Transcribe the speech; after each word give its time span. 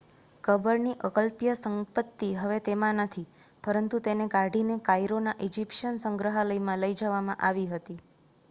કબર 0.43 0.77
ની 0.79 0.99
અકલ્પ્ય 1.03 1.53
સંપત્તિ 1.57 2.29
હવે 2.37 2.57
તેમાં 2.61 3.01
નથી 3.01 3.25
પરંતુ 3.63 3.95
તેને 4.01 4.25
કાઢી 4.29 4.65
ને 4.65 4.77
કાઇરો 4.83 5.19
ના 5.21 5.39
ઇજિપ્શિયન 5.45 6.01
સંગ્રહાલય 6.01 6.63
માં 6.63 6.81
લઈ 6.81 6.97
જવામાં 6.97 7.43
આવી 7.43 7.67
હતી 7.71 7.99